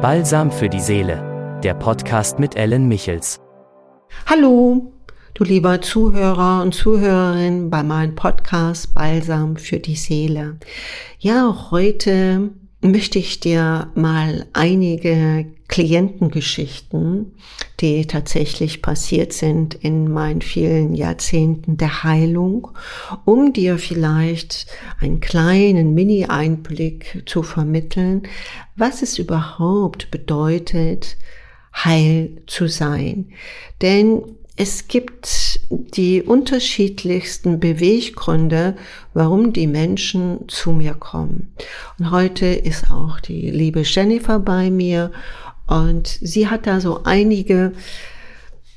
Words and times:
Balsam 0.00 0.52
für 0.52 0.68
die 0.68 0.78
Seele, 0.78 1.60
der 1.64 1.74
Podcast 1.74 2.38
mit 2.38 2.54
Ellen 2.54 2.86
Michels. 2.86 3.40
Hallo, 4.26 4.92
du 5.34 5.42
lieber 5.42 5.82
Zuhörer 5.82 6.62
und 6.62 6.72
Zuhörerin 6.72 7.68
bei 7.68 7.82
meinem 7.82 8.14
Podcast 8.14 8.94
Balsam 8.94 9.56
für 9.56 9.80
die 9.80 9.96
Seele. 9.96 10.60
Ja, 11.18 11.72
heute 11.72 12.50
möchte 12.80 13.18
ich 13.18 13.40
dir 13.40 13.90
mal 13.94 14.46
einige 14.52 15.46
Klientengeschichten, 15.68 17.32
die 17.80 18.06
tatsächlich 18.06 18.80
passiert 18.80 19.32
sind 19.32 19.74
in 19.74 20.10
meinen 20.10 20.40
vielen 20.40 20.94
Jahrzehnten 20.94 21.76
der 21.76 22.04
Heilung, 22.04 22.68
um 23.24 23.52
dir 23.52 23.78
vielleicht 23.78 24.66
einen 25.00 25.20
kleinen 25.20 25.92
Mini-Einblick 25.94 27.24
zu 27.26 27.42
vermitteln, 27.42 28.22
was 28.76 29.02
es 29.02 29.18
überhaupt 29.18 30.10
bedeutet, 30.10 31.16
heil 31.74 32.42
zu 32.46 32.66
sein. 32.66 33.30
Denn 33.82 34.22
es 34.56 34.88
gibt 34.88 35.47
die 35.70 36.22
unterschiedlichsten 36.22 37.60
Beweggründe, 37.60 38.76
warum 39.12 39.52
die 39.52 39.66
Menschen 39.66 40.48
zu 40.48 40.72
mir 40.72 40.94
kommen. 40.94 41.52
Und 41.98 42.10
heute 42.10 42.46
ist 42.46 42.90
auch 42.90 43.20
die 43.20 43.50
liebe 43.50 43.82
Jennifer 43.82 44.38
bei 44.38 44.70
mir 44.70 45.12
und 45.66 46.06
sie 46.06 46.48
hat 46.48 46.66
da 46.66 46.80
so 46.80 47.04
einige 47.04 47.72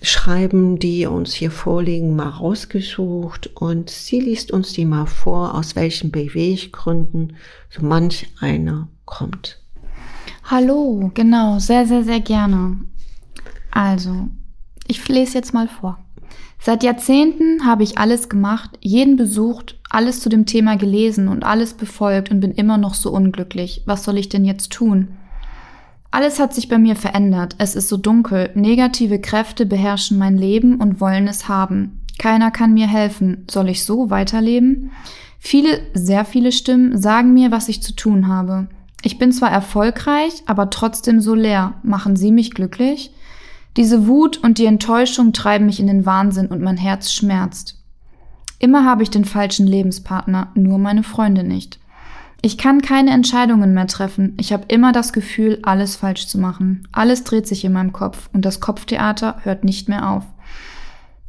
Schreiben, 0.01 0.79
die 0.79 1.05
uns 1.05 1.33
hier 1.33 1.51
vorliegen, 1.51 2.15
mal 2.15 2.29
rausgesucht 2.29 3.51
und 3.55 3.89
sie 3.89 4.19
liest 4.19 4.51
uns 4.51 4.73
die 4.73 4.85
mal 4.85 5.05
vor, 5.05 5.53
aus 5.53 5.75
welchen 5.75 6.11
Beweggründen 6.11 7.37
so 7.69 7.85
manch 7.85 8.27
einer 8.39 8.87
kommt. 9.05 9.61
Hallo, 10.43 11.11
genau, 11.13 11.59
sehr, 11.59 11.85
sehr, 11.85 12.03
sehr 12.03 12.19
gerne. 12.19 12.79
Also, 13.70 14.27
ich 14.87 15.07
lese 15.07 15.35
jetzt 15.35 15.53
mal 15.53 15.67
vor. 15.67 15.99
Seit 16.63 16.84
Jahrzehnten 16.84 17.65
habe 17.65 17.81
ich 17.81 17.98
alles 17.98 18.29
gemacht, 18.29 18.77
jeden 18.81 19.15
besucht, 19.15 19.79
alles 19.90 20.20
zu 20.20 20.29
dem 20.29 20.45
Thema 20.45 20.77
gelesen 20.77 21.27
und 21.27 21.43
alles 21.43 21.73
befolgt 21.73 22.29
und 22.29 22.40
bin 22.40 22.51
immer 22.51 22.77
noch 22.77 22.93
so 22.93 23.12
unglücklich. 23.12 23.81
Was 23.87 24.04
soll 24.04 24.20
ich 24.20 24.29
denn 24.29 24.45
jetzt 24.45 24.71
tun? 24.71 25.07
Alles 26.12 26.39
hat 26.39 26.54
sich 26.54 26.70
bei 26.70 26.77
mir 26.77 26.95
verändert. 26.95 27.55
Es 27.57 27.76
ist 27.76 27.89
so 27.89 27.98
dunkel. 27.98 28.51
Negative 28.54 29.20
Kräfte 29.20 29.65
beherrschen 29.65 30.20
mein 30.20 30.37
Leben 30.37 30.76
und 30.76 31.01
wollen 31.01 31.27
es 31.27 31.48
haben. 31.48 32.01
Keiner 32.20 32.51
kann 32.51 32.76
mir 32.76 32.87
helfen. 32.87 33.48
Soll 33.49 33.70
ich 33.70 33.84
so 33.84 34.12
weiterleben? 34.12 34.91
Viele, 35.39 35.79
sehr 35.95 36.26
viele 36.26 36.51
Stimmen 36.51 36.95
sagen 36.95 37.34
mir, 37.34 37.49
was 37.49 37.70
ich 37.70 37.82
zu 37.82 37.95
tun 37.95 38.27
habe. 38.27 38.67
Ich 39.01 39.17
bin 39.17 39.32
zwar 39.32 39.49
erfolgreich, 39.51 40.43
aber 40.45 40.70
trotzdem 40.70 41.21
so 41.21 41.34
leer. 41.34 41.73
Machen 41.82 42.15
Sie 42.15 42.32
mich 42.32 42.51
glücklich? 42.51 43.12
Diese 43.77 44.07
Wut 44.07 44.37
und 44.37 44.57
die 44.57 44.65
Enttäuschung 44.65 45.33
treiben 45.33 45.65
mich 45.65 45.79
in 45.79 45.87
den 45.87 46.05
Wahnsinn 46.05 46.47
und 46.47 46.61
mein 46.61 46.77
Herz 46.77 47.11
schmerzt. 47.11 47.77
Immer 48.59 48.85
habe 48.85 49.03
ich 49.03 49.09
den 49.09 49.25
falschen 49.25 49.65
Lebenspartner, 49.65 50.51
nur 50.55 50.77
meine 50.77 51.03
Freunde 51.03 51.43
nicht. 51.43 51.79
Ich 52.43 52.57
kann 52.57 52.81
keine 52.81 53.11
Entscheidungen 53.11 53.73
mehr 53.73 53.87
treffen. 53.87 54.35
Ich 54.39 54.51
habe 54.51 54.65
immer 54.67 54.91
das 54.91 55.13
Gefühl, 55.13 55.59
alles 55.63 55.95
falsch 55.95 56.27
zu 56.27 56.39
machen. 56.39 56.87
Alles 56.91 57.23
dreht 57.23 57.47
sich 57.47 57.63
in 57.63 57.73
meinem 57.73 57.93
Kopf 57.93 58.29
und 58.33 58.45
das 58.45 58.59
Kopftheater 58.59 59.37
hört 59.43 59.63
nicht 59.63 59.89
mehr 59.89 60.09
auf. 60.09 60.23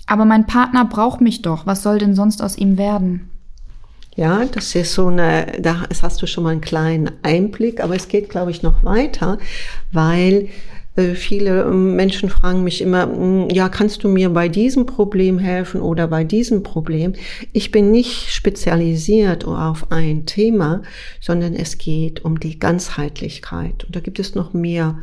Aber 0.06 0.24
mein 0.24 0.46
Partner 0.46 0.84
braucht 0.84 1.20
mich 1.20 1.42
doch. 1.42 1.66
Was 1.66 1.82
soll 1.82 1.98
denn 1.98 2.14
sonst 2.14 2.42
aus 2.42 2.56
ihm 2.56 2.76
werden? 2.78 3.30
Ja, 4.14 4.44
das 4.44 4.74
ist 4.74 4.92
so 4.92 5.06
eine, 5.06 5.46
da 5.60 5.84
hast 6.02 6.20
du 6.20 6.26
schon 6.26 6.44
mal 6.44 6.50
einen 6.50 6.60
kleinen 6.60 7.10
Einblick, 7.22 7.82
aber 7.82 7.94
es 7.94 8.08
geht, 8.08 8.28
glaube 8.28 8.50
ich, 8.50 8.62
noch 8.62 8.84
weiter, 8.84 9.38
weil 9.90 10.48
viele 10.94 11.62
ähm, 11.62 11.96
Menschen 11.96 12.28
fragen 12.28 12.64
mich 12.64 12.82
immer, 12.82 13.04
hm, 13.04 13.48
ja, 13.50 13.68
kannst 13.68 14.04
du 14.04 14.08
mir 14.08 14.28
bei 14.30 14.48
diesem 14.48 14.84
Problem 14.84 15.38
helfen 15.38 15.80
oder 15.80 16.06
bei 16.08 16.22
diesem 16.24 16.62
Problem? 16.62 17.14
Ich 17.52 17.70
bin 17.70 17.90
nicht 17.90 18.30
spezialisiert 18.30 19.44
auf 19.46 19.90
ein 19.90 20.26
Thema, 20.26 20.82
sondern 21.20 21.54
es 21.54 21.78
geht 21.78 22.24
um 22.24 22.38
die 22.38 22.58
Ganzheitlichkeit. 22.58 23.84
Und 23.84 23.96
da 23.96 24.00
gibt 24.00 24.18
es 24.18 24.34
noch 24.34 24.52
mehr 24.52 24.98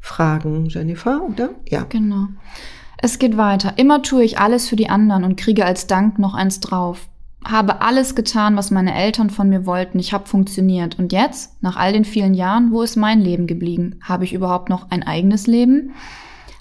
Fragen, 0.00 0.66
Jennifer, 0.66 1.22
oder? 1.28 1.50
Ja. 1.68 1.84
Genau. 1.88 2.26
Es 2.98 3.18
geht 3.18 3.36
weiter. 3.36 3.74
Immer 3.78 4.02
tue 4.02 4.24
ich 4.24 4.38
alles 4.38 4.68
für 4.68 4.76
die 4.76 4.88
anderen 4.88 5.24
und 5.24 5.36
kriege 5.36 5.64
als 5.64 5.86
Dank 5.86 6.18
noch 6.18 6.34
eins 6.34 6.60
drauf 6.60 7.08
habe 7.44 7.80
alles 7.80 8.14
getan, 8.14 8.56
was 8.56 8.70
meine 8.70 8.94
Eltern 8.94 9.30
von 9.30 9.48
mir 9.48 9.66
wollten. 9.66 9.98
Ich 9.98 10.12
habe 10.12 10.28
funktioniert. 10.28 10.98
Und 10.98 11.12
jetzt, 11.12 11.62
nach 11.62 11.76
all 11.76 11.92
den 11.92 12.04
vielen 12.04 12.34
Jahren, 12.34 12.72
wo 12.72 12.82
ist 12.82 12.96
mein 12.96 13.20
Leben 13.20 13.46
geblieben? 13.46 13.96
Habe 14.02 14.24
ich 14.24 14.32
überhaupt 14.32 14.68
noch 14.68 14.90
ein 14.90 15.02
eigenes 15.02 15.46
Leben? 15.46 15.92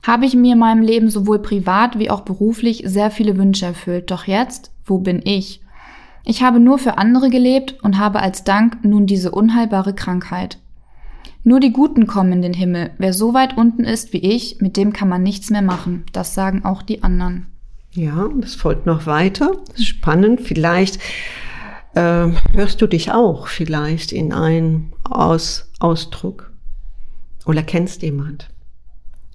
Habe 0.06 0.26
ich 0.26 0.36
mir 0.36 0.54
in 0.54 0.60
meinem 0.60 0.82
Leben 0.82 1.10
sowohl 1.10 1.40
privat 1.40 2.00
wie 2.00 2.10
auch 2.10 2.22
beruflich 2.22 2.84
sehr 2.86 3.12
viele 3.12 3.38
Wünsche 3.38 3.68
erfüllt. 3.68 4.10
Doch 4.10 4.26
jetzt, 4.26 4.72
wo 4.84 4.98
bin 4.98 5.22
ich? 5.24 5.62
Ich 6.24 6.44
habe 6.44 6.60
nur 6.60 6.78
für 6.78 6.98
andere 6.98 7.30
gelebt 7.30 7.76
und 7.84 7.98
habe 7.98 8.20
als 8.20 8.44
Dank 8.44 8.84
nun 8.84 9.06
diese 9.06 9.32
unheilbare 9.32 9.94
Krankheit. 9.94 10.60
Nur 11.44 11.60
die 11.60 11.74
Guten 11.74 12.06
kommen 12.06 12.34
in 12.34 12.42
den 12.42 12.54
Himmel. 12.54 12.92
Wer 12.98 13.14
so 13.14 13.34
weit 13.34 13.58
unten 13.58 13.84
ist 13.84 14.14
wie 14.14 14.20
ich, 14.20 14.62
mit 14.62 14.78
dem 14.78 14.94
kann 14.94 15.10
man 15.10 15.24
nichts 15.24 15.50
mehr 15.50 15.64
machen. 15.64 16.06
Das 16.14 16.36
sagen 16.36 16.64
auch 16.64 16.84
die 16.84 17.02
anderen. 17.04 17.51
Ja, 17.94 18.30
das 18.40 18.56
folgt 18.56 18.86
noch 18.86 19.06
weiter. 19.06 19.52
Spannend. 19.76 20.42
Vielleicht 20.42 21.00
äh, 21.94 22.28
hörst 22.54 22.82
du 22.82 22.88
dich 22.88 23.12
auch 23.12 23.48
vielleicht 23.48 24.12
in 24.12 24.32
einen 24.32 24.94
Aus 25.04 25.70
Ausdruck 25.80 26.52
oder 27.46 27.64
kennst 27.64 28.02
jemand. 28.02 28.50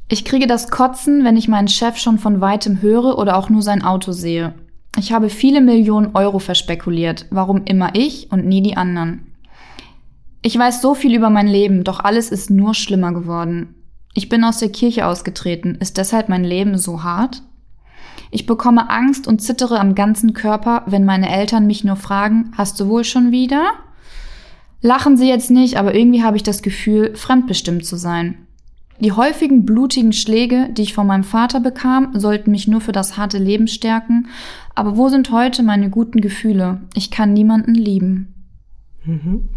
Ich 0.09 0.25
kriege 0.25 0.47
das 0.47 0.71
Kotzen, 0.71 1.25
wenn 1.25 1.37
ich 1.37 1.49
meinen 1.49 1.69
Chef 1.69 1.99
schon 1.99 2.19
von 2.19 2.41
weitem 2.41 2.81
höre 2.81 3.19
oder 3.19 3.37
auch 3.37 3.51
nur 3.51 3.63
sein 3.63 3.83
Auto 3.83 4.13
sehe. 4.13 4.55
Ich 4.99 5.13
habe 5.13 5.29
viele 5.29 5.61
Millionen 5.61 6.15
Euro 6.15 6.39
verspekuliert. 6.39 7.27
Warum 7.31 7.65
immer 7.65 7.95
ich 7.95 8.31
und 8.31 8.47
nie 8.47 8.63
die 8.63 8.77
anderen? 8.77 9.35
Ich 10.41 10.57
weiß 10.57 10.81
so 10.81 10.95
viel 10.95 11.15
über 11.15 11.29
mein 11.29 11.49
Leben, 11.49 11.83
doch 11.83 12.01
alles 12.01 12.31
ist 12.31 12.51
nur 12.51 12.73
schlimmer 12.73 13.13
geworden. 13.13 13.75
Ich 14.15 14.29
bin 14.29 14.45
aus 14.45 14.59
der 14.59 14.71
Kirche 14.71 15.07
ausgetreten. 15.07 15.75
Ist 15.75 15.99
deshalb 15.99 16.29
mein 16.29 16.45
Leben 16.45 16.79
so 16.79 17.03
hart? 17.03 17.43
Ich 18.31 18.47
bekomme 18.47 18.91
Angst 18.91 19.27
und 19.27 19.41
zittere 19.41 19.79
am 19.81 19.95
ganzen 19.95 20.33
Körper, 20.33 20.83
wenn 20.87 21.05
meine 21.05 21.31
Eltern 21.31 21.67
mich 21.67 21.85
nur 21.85 21.97
fragen, 21.97 22.53
hast 22.57 22.81
du 22.81 22.89
wohl 22.89 23.05
schon 23.05 23.31
wieder? 23.31 23.73
Lachen 24.83 25.17
sie 25.17 25.29
jetzt 25.29 25.51
nicht, 25.51 25.79
aber 25.79 25.95
irgendwie 25.95 26.23
habe 26.23 26.37
ich 26.37 26.43
das 26.43 26.63
Gefühl, 26.63 27.15
fremdbestimmt 27.17 27.85
zu 27.85 27.97
sein. 27.97 28.47
Die 29.01 29.13
häufigen 29.13 29.67
blutigen 29.67 30.13
Schläge, 30.13 30.69
die 30.73 30.83
ich 30.83 30.95
von 30.95 31.07
meinem 31.07 31.25
Vater 31.25 31.61
bekam, 31.61 32.19
sollten 32.19 32.51
mich 32.51 32.67
nur 32.67 32.81
für 32.81 32.93
das 32.93 33.17
harte 33.17 33.39
Leben 33.39 33.69
stärken, 33.69 34.29
aber 34.75 34.97
wo 34.97 35.09
sind 35.09 35.31
heute 35.31 35.63
meine 35.63 35.91
guten 35.91 36.21
Gefühle? 36.21 36.81
Ich 36.95 37.11
kann 37.11 37.33
niemanden 37.33 37.75
lieben. 37.75 38.36
Mhm. 39.07 39.49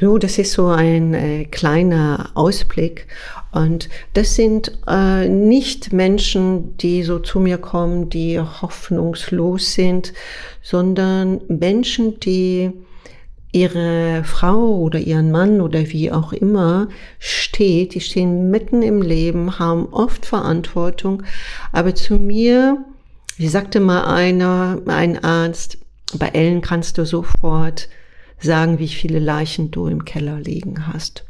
So, 0.00 0.16
das 0.16 0.38
ist 0.38 0.52
so 0.52 0.68
ein 0.68 1.12
äh, 1.12 1.44
kleiner 1.44 2.30
Ausblick. 2.34 3.06
Und 3.52 3.90
das 4.14 4.34
sind 4.34 4.78
äh, 4.88 5.28
nicht 5.28 5.92
Menschen, 5.92 6.76
die 6.78 7.02
so 7.02 7.18
zu 7.18 7.38
mir 7.38 7.58
kommen, 7.58 8.08
die 8.08 8.40
hoffnungslos 8.40 9.74
sind, 9.74 10.14
sondern 10.62 11.42
Menschen, 11.48 12.18
die 12.20 12.72
ihre 13.52 14.22
Frau 14.24 14.76
oder 14.76 14.98
ihren 14.98 15.30
Mann 15.30 15.60
oder 15.60 15.88
wie 15.90 16.10
auch 16.10 16.32
immer 16.32 16.88
steht, 17.18 17.94
die 17.94 18.00
stehen 18.00 18.50
mitten 18.50 18.82
im 18.82 19.02
Leben, 19.02 19.58
haben 19.58 19.86
oft 19.92 20.26
Verantwortung, 20.26 21.22
aber 21.72 21.94
zu 21.94 22.14
mir, 22.14 22.84
wie 23.36 23.48
sagte 23.48 23.80
mal 23.80 24.04
einer, 24.04 24.80
ein 24.86 25.22
Arzt, 25.22 25.78
bei 26.18 26.28
Ellen 26.28 26.60
kannst 26.60 26.98
du 26.98 27.06
sofort 27.06 27.88
sagen, 28.38 28.78
wie 28.78 28.88
viele 28.88 29.18
Leichen 29.18 29.70
du 29.70 29.86
im 29.86 30.04
Keller 30.04 30.38
liegen 30.40 30.86
hast. 30.86 31.24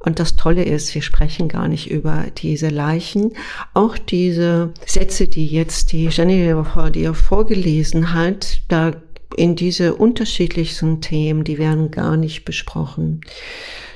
Und 0.00 0.18
das 0.18 0.36
Tolle 0.36 0.64
ist, 0.64 0.94
wir 0.94 1.02
sprechen 1.02 1.48
gar 1.48 1.68
nicht 1.68 1.90
über 1.90 2.26
diese 2.38 2.68
Leichen. 2.68 3.32
Auch 3.74 3.98
diese 3.98 4.72
Sätze, 4.84 5.28
die 5.28 5.46
jetzt 5.46 5.92
die 5.92 6.06
Jenny 6.06 6.52
vor 6.64 6.90
dir 6.90 7.14
vorgelesen 7.14 8.14
hat, 8.14 8.62
da 8.68 8.92
in 9.36 9.54
diese 9.54 9.94
unterschiedlichsten 9.94 11.00
Themen, 11.00 11.44
die 11.44 11.58
werden 11.58 11.90
gar 11.90 12.16
nicht 12.16 12.44
besprochen, 12.44 13.20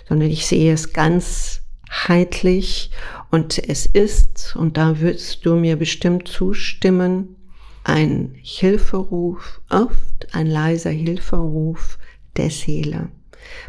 sondern 0.09 0.31
ich 0.31 0.47
sehe 0.47 0.73
es 0.73 0.93
ganz 0.93 1.63
heitlich 1.91 2.91
und 3.31 3.59
es 3.59 3.87
ist, 3.87 4.55
und 4.57 4.77
da 4.77 5.01
würdest 5.01 5.45
du 5.45 5.57
mir 5.57 5.77
bestimmt 5.77 6.29
zustimmen, 6.29 7.37
ein 7.83 8.35
Hilferuf, 8.41 9.61
oft 9.69 10.29
ein 10.33 10.47
leiser 10.47 10.91
Hilferuf 10.91 11.99
der 12.37 12.51
Seele. 12.51 13.09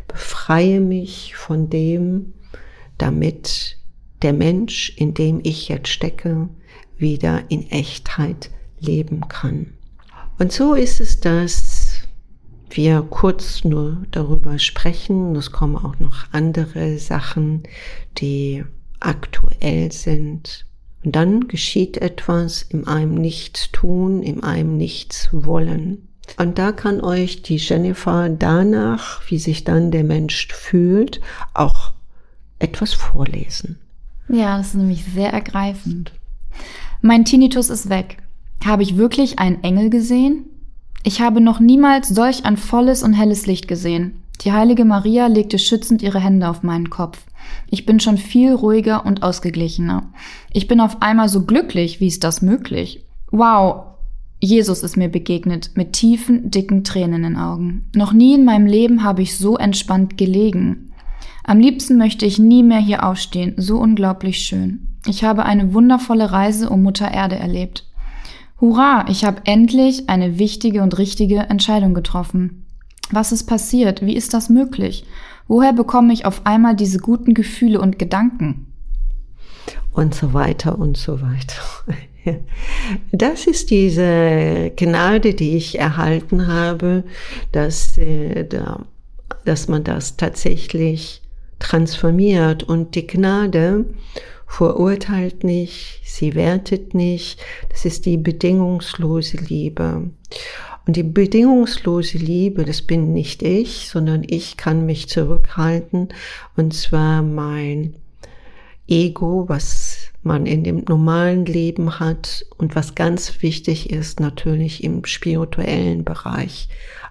Befreie 0.08 0.80
mich 0.80 1.36
von 1.36 1.70
dem, 1.70 2.34
damit 2.98 3.78
der 4.22 4.34
Mensch, 4.34 4.94
in 4.96 5.14
dem 5.14 5.40
ich 5.44 5.68
jetzt 5.70 5.90
stecke, 5.90 6.50
wieder 6.98 7.44
in 7.50 7.70
Echtheit 7.72 8.50
leben 8.80 9.28
kann. 9.28 9.74
Und 10.38 10.52
so 10.52 10.74
ist 10.74 11.00
es, 11.00 11.20
dass 11.20 12.02
wir 12.70 13.02
kurz 13.04 13.64
nur 13.64 14.06
darüber 14.12 14.60
sprechen. 14.60 15.36
Es 15.36 15.52
kommen 15.52 15.78
auch 15.78 16.00
noch 16.00 16.26
andere 16.32 16.98
Sachen, 16.98 17.64
die 18.18 18.66
aktuell 19.00 19.92
sind. 19.92 20.66
Und 21.04 21.16
dann 21.16 21.48
geschieht 21.48 21.98
etwas 21.98 22.64
in 22.64 22.88
einem 22.88 23.16
Nichtstun, 23.16 24.24
in 24.24 24.44
einem 24.44 24.78
Nichtswollen. 24.78 26.08
Und 26.38 26.58
da 26.58 26.72
kann 26.72 27.02
euch 27.02 27.42
die 27.42 27.58
Jennifer 27.58 28.30
danach, 28.30 29.22
wie 29.30 29.38
sich 29.38 29.64
dann 29.64 29.92
der 29.92 30.04
Mensch 30.04 30.48
fühlt, 30.54 31.22
auch 31.54 31.92
etwas 32.60 32.94
vorlesen. 32.94 33.80
Ja, 34.28 34.58
das 34.58 34.68
ist 34.68 34.76
nämlich 34.76 35.06
sehr 35.06 35.32
ergreifend. 35.32 36.12
Mein 37.02 37.26
Tinnitus 37.26 37.70
ist 37.70 37.90
weg. 37.90 38.18
Habe 38.66 38.84
ich 38.84 38.98
wirklich 38.98 39.40
einen 39.40 39.64
Engel 39.64 39.90
gesehen? 39.90 40.46
Ich 41.04 41.22
habe 41.22 41.40
noch 41.42 41.60
niemals 41.60 42.10
solch 42.10 42.46
ein 42.46 42.58
volles 42.58 43.04
und 43.04 43.14
helles 43.14 43.46
Licht 43.46 43.68
gesehen. 43.68 44.24
Die 44.42 44.52
heilige 44.52 44.86
Maria 44.86 45.28
legte 45.28 45.60
schützend 45.60 46.02
ihre 46.02 46.20
Hände 46.20 46.50
auf 46.50 46.64
meinen 46.64 46.90
Kopf. 46.90 47.20
Ich 47.70 47.86
bin 47.86 48.00
schon 48.00 48.18
viel 48.18 48.54
ruhiger 48.54 49.06
und 49.06 49.22
ausgeglichener. 49.22 50.04
Ich 50.52 50.68
bin 50.68 50.82
auf 50.82 51.02
einmal 51.02 51.30
so 51.30 51.46
glücklich, 51.46 52.00
wie 52.00 52.08
ist 52.08 52.24
das 52.24 52.42
möglich? 52.42 53.06
Wow, 53.32 53.95
Jesus 54.40 54.84
ist 54.84 54.98
mir 54.98 55.10
begegnet 55.10 55.72
mit 55.76 55.94
tiefen, 55.94 56.52
dicken 56.52 56.84
Tränen 56.84 57.24
in 57.24 57.34
den 57.34 57.38
Augen. 57.38 57.90
Noch 57.96 58.14
nie 58.14 58.36
in 58.36 58.46
meinem 58.46 58.66
Leben 58.66 59.04
habe 59.04 59.22
ich 59.22 59.38
so 59.38 59.58
entspannt 59.58 60.18
gelegen. 60.18 60.92
Am 61.44 61.60
liebsten 61.60 61.98
möchte 61.98 62.26
ich 62.26 62.40
nie 62.40 62.64
mehr 62.64 62.80
hier 62.80 63.06
aufstehen, 63.06 63.54
so 63.58 63.78
unglaublich 63.78 64.40
schön. 64.40 64.88
Ich 65.08 65.24
habe 65.24 65.46
eine 65.46 65.74
wundervolle 65.74 66.32
Reise 66.32 66.70
um 66.70 66.84
Mutter 66.84 67.12
Erde 67.12 67.36
erlebt. 67.36 67.88
Hurra, 68.60 69.06
ich 69.10 69.26
habe 69.26 69.42
endlich 69.46 70.10
eine 70.10 70.40
wichtige 70.40 70.82
und 70.82 70.98
richtige 70.98 71.38
Entscheidung 71.50 71.94
getroffen. 71.94 72.66
Was 73.12 73.32
ist 73.32 73.44
passiert? 73.46 74.04
Wie 74.06 74.16
ist 74.16 74.34
das 74.34 74.50
möglich? 74.50 75.06
Woher 75.48 75.74
bekomme 75.74 76.14
ich 76.14 76.26
auf 76.26 76.46
einmal 76.46 76.76
diese 76.76 76.98
guten 76.98 77.34
Gefühle 77.34 77.80
und 77.80 78.00
Gedanken? 78.00 78.74
Und 79.92 80.16
so 80.16 80.34
weiter 80.34 80.80
und 80.80 80.98
so 80.98 81.22
weiter. 81.22 81.62
Das 83.12 83.48
ist 83.48 83.70
diese 83.70 84.72
Gnade, 84.76 85.34
die 85.34 85.58
ich 85.58 85.80
erhalten 85.80 86.48
habe, 86.48 87.04
dass, 87.52 87.98
äh, 87.98 88.46
dass 89.46 89.68
man 89.68 89.84
das 89.84 90.18
tatsächlich 90.18 91.22
transformiert. 91.60 92.64
Und 92.64 92.96
die 92.96 93.08
Gnade 93.08 93.86
verurteilt 94.48 95.44
nicht, 95.44 96.02
sie 96.04 96.36
wertet 96.36 96.94
nicht. 96.94 97.42
Das 97.70 97.86
ist 97.86 98.06
die 98.06 98.18
bedingungslose 98.18 99.38
Liebe. 99.38 100.10
Und 100.88 100.96
die 100.96 101.04
bedingungslose 101.04 102.20
Liebe, 102.20 102.64
das 102.64 102.84
bin 102.84 103.12
nicht 103.12 103.42
ich, 103.42 103.90
sondern 103.90 104.24
ich 104.28 104.56
kann 104.56 104.86
mich 104.86 105.10
zurückhalten. 105.10 106.10
Und 106.56 106.74
zwar 106.76 107.24
mein 107.24 107.96
Ego, 108.88 109.46
was 109.48 109.95
man 110.26 110.46
in 110.46 110.64
dem 110.64 110.84
normalen 110.88 111.46
Leben 111.46 112.00
hat 112.00 112.46
und 112.58 112.76
was 112.76 112.96
ganz 112.96 113.42
wichtig 113.42 113.92
ist 113.92 114.20
natürlich 114.20 114.84
im 114.84 115.06
spirituellen 115.06 116.04
Bereich. 116.04 116.68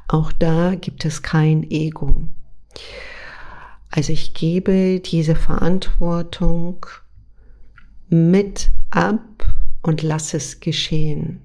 Auch 0.09 0.33
da 0.33 0.75
gibt 0.75 1.05
es 1.05 1.23
kein 1.23 1.71
Ego. 1.71 2.25
Also 3.91 4.13
ich 4.13 4.35
gebe 4.35 5.01
diese 5.01 5.37
Verantwortung 5.37 6.85
mit 8.09 8.71
ab 8.91 9.23
und 9.83 10.03
lasse 10.03 10.37
es 10.37 10.61
geschehen. 10.61 11.41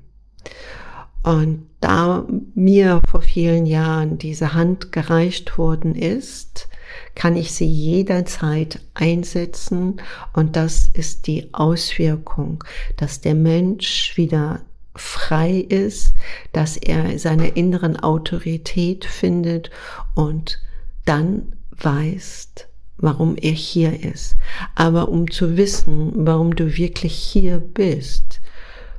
Und 1.24 1.68
da 1.82 2.26
mir 2.56 3.02
vor 3.10 3.22
vielen 3.22 3.66
Jahren 3.66 4.18
diese 4.18 4.54
Hand 4.54 4.92
gereicht 4.92 5.58
worden 5.58 5.96
ist, 5.96 6.70
kann 7.16 7.36
ich 7.36 7.52
sie 7.52 7.68
jederzeit 7.68 8.80
einsetzen 8.94 10.02
und 10.34 10.56
das 10.56 10.88
ist 10.88 11.28
die 11.28 11.54
Auswirkung, 11.54 12.64
dass 12.98 13.22
der 13.22 13.36
Mensch 13.36 14.18
wieder 14.18 14.62
frei 14.96 15.66
ist, 15.70 16.14
dass 16.52 16.78
er 16.78 17.18
seine 17.20 17.50
inneren 17.50 17.98
Autorität 17.98 19.06
findet 19.06 19.70
und 20.16 20.60
dann 21.06 21.54
weiß, 21.72 22.50
warum 22.98 23.36
er 23.38 23.52
hier 23.52 24.04
ist. 24.04 24.36
Aber 24.76 25.10
um 25.10 25.32
zu 25.32 25.58
wissen, 25.58 26.12
warum 26.16 26.56
du 26.56 26.78
wirklich 26.78 27.14
hier 27.14 27.60
bist, 27.60 28.42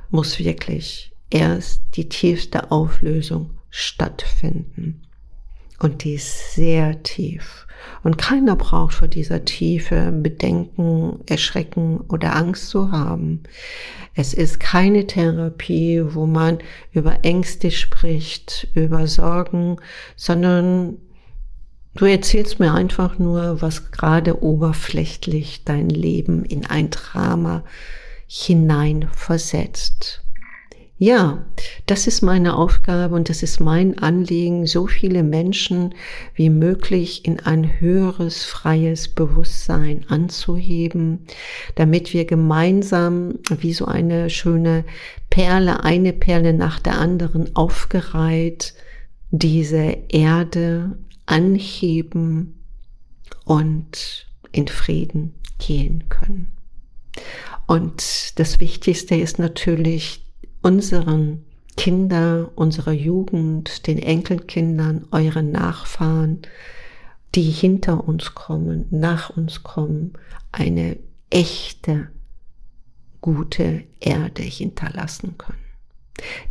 muss 0.09 0.39
wirklich 0.39 1.10
erst 1.31 1.81
die 1.95 2.07
tiefste 2.07 2.71
Auflösung 2.71 3.51
stattfinden. 3.69 5.01
Und 5.79 6.03
die 6.03 6.13
ist 6.13 6.53
sehr 6.53 7.01
tief. 7.01 7.65
Und 8.03 8.19
keiner 8.19 8.55
braucht 8.55 8.93
vor 8.93 9.07
dieser 9.07 9.45
Tiefe 9.45 10.11
Bedenken, 10.11 11.21
Erschrecken 11.25 12.01
oder 12.01 12.35
Angst 12.35 12.69
zu 12.69 12.91
haben. 12.91 13.41
Es 14.13 14.35
ist 14.35 14.59
keine 14.59 15.07
Therapie, 15.07 16.03
wo 16.05 16.27
man 16.27 16.59
über 16.91 17.23
Ängste 17.23 17.71
spricht, 17.71 18.67
über 18.75 19.07
Sorgen, 19.07 19.77
sondern 20.15 20.97
du 21.95 22.05
erzählst 22.05 22.59
mir 22.59 22.73
einfach 22.73 23.17
nur, 23.17 23.61
was 23.61 23.91
gerade 23.91 24.43
oberflächlich 24.43 25.63
dein 25.63 25.89
Leben 25.89 26.45
in 26.45 26.67
ein 26.67 26.91
Drama 26.91 27.63
hineinversetzt. 28.27 30.23
Ja, 31.03 31.43
das 31.87 32.05
ist 32.05 32.21
meine 32.21 32.55
Aufgabe 32.55 33.15
und 33.15 33.27
das 33.27 33.41
ist 33.41 33.59
mein 33.59 33.97
Anliegen, 33.97 34.67
so 34.67 34.85
viele 34.85 35.23
Menschen 35.23 35.95
wie 36.35 36.51
möglich 36.51 37.25
in 37.25 37.39
ein 37.39 37.79
höheres, 37.79 38.43
freies 38.45 39.07
Bewusstsein 39.07 40.05
anzuheben, 40.09 41.25
damit 41.73 42.13
wir 42.13 42.25
gemeinsam 42.25 43.39
wie 43.49 43.73
so 43.73 43.85
eine 43.85 44.29
schöne 44.29 44.85
Perle, 45.31 45.83
eine 45.83 46.13
Perle 46.13 46.53
nach 46.53 46.79
der 46.79 46.99
anderen 46.99 47.55
aufgereiht, 47.55 48.75
diese 49.31 49.97
Erde 50.09 50.99
anheben 51.25 52.61
und 53.43 54.27
in 54.51 54.67
Frieden 54.67 55.33
gehen 55.57 56.09
können. 56.09 56.51
Und 57.65 58.37
das 58.37 58.59
Wichtigste 58.59 59.15
ist 59.15 59.39
natürlich, 59.39 60.27
unseren 60.61 61.45
Kinder, 61.77 62.51
unserer 62.55 62.91
Jugend, 62.91 63.87
den 63.87 63.97
Enkelkindern, 63.97 65.07
euren 65.11 65.51
Nachfahren, 65.51 66.41
die 67.35 67.49
hinter 67.49 68.07
uns 68.07 68.35
kommen, 68.35 68.85
nach 68.89 69.29
uns 69.31 69.63
kommen, 69.63 70.13
eine 70.51 70.97
echte, 71.29 72.09
gute 73.21 73.83
Erde 73.99 74.43
hinterlassen 74.43 75.37
können. 75.37 75.57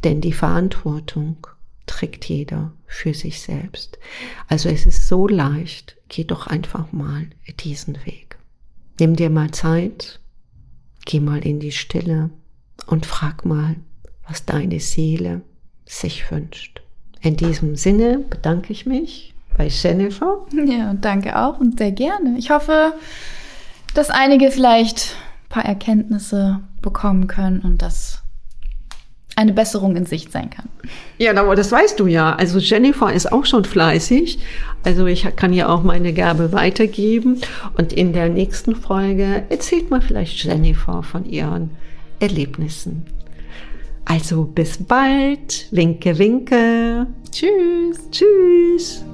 Denn 0.04 0.20
die 0.20 0.32
Verantwortung 0.32 1.46
trägt 1.86 2.24
jeder 2.24 2.72
für 2.86 3.14
sich 3.14 3.40
selbst. 3.40 3.98
Also 4.48 4.68
es 4.68 4.86
ist 4.86 5.06
so 5.06 5.28
leicht, 5.28 5.96
geh 6.08 6.24
doch 6.24 6.46
einfach 6.46 6.92
mal 6.92 7.28
diesen 7.62 7.96
Weg. 8.06 8.38
Nimm 8.98 9.16
dir 9.16 9.30
mal 9.30 9.50
Zeit, 9.50 10.20
geh 11.04 11.20
mal 11.20 11.44
in 11.44 11.60
die 11.60 11.72
Stille 11.72 12.30
und 12.86 13.06
frag 13.06 13.44
mal, 13.44 13.76
was 14.30 14.46
deine 14.46 14.80
Seele 14.80 15.42
sich 15.84 16.30
wünscht. 16.30 16.80
In 17.20 17.36
diesem 17.36 17.76
Sinne 17.76 18.18
bedanke 18.18 18.72
ich 18.72 18.86
mich 18.86 19.34
bei 19.58 19.66
Jennifer. 19.66 20.46
Ja, 20.66 20.94
danke 20.94 21.38
auch 21.38 21.58
und 21.58 21.78
sehr 21.78 21.92
gerne. 21.92 22.36
Ich 22.38 22.50
hoffe, 22.50 22.94
dass 23.94 24.08
einige 24.08 24.50
vielleicht 24.50 25.16
ein 25.44 25.48
paar 25.48 25.64
Erkenntnisse 25.64 26.60
bekommen 26.80 27.26
können 27.26 27.60
und 27.60 27.82
dass 27.82 28.22
eine 29.36 29.52
Besserung 29.52 29.96
in 29.96 30.06
Sicht 30.06 30.32
sein 30.32 30.50
kann. 30.50 30.68
Ja, 31.18 31.34
aber 31.34 31.54
das 31.54 31.72
weißt 31.72 31.98
du 31.98 32.06
ja. 32.06 32.34
Also 32.34 32.58
Jennifer 32.58 33.12
ist 33.12 33.32
auch 33.32 33.46
schon 33.46 33.64
fleißig. 33.64 34.38
Also 34.84 35.06
ich 35.06 35.26
kann 35.36 35.52
ja 35.52 35.68
auch 35.68 35.82
meine 35.82 36.12
Gabe 36.12 36.52
weitergeben. 36.52 37.40
Und 37.76 37.92
in 37.92 38.12
der 38.12 38.28
nächsten 38.28 38.76
Folge 38.76 39.44
erzählt 39.48 39.90
mal 39.90 40.02
vielleicht 40.02 40.44
Jennifer 40.44 41.02
von 41.02 41.24
ihren 41.24 41.70
Erlebnissen. 42.18 43.06
Also 44.10 44.42
bis 44.42 44.76
bald. 44.76 45.68
Winke, 45.70 46.18
winke. 46.18 47.06
Tschüss. 47.30 48.10
Tschüss. 48.10 49.04